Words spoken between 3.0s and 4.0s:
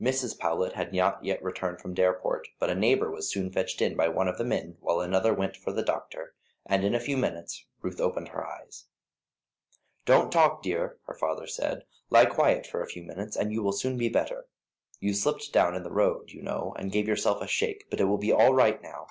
was soon fetched in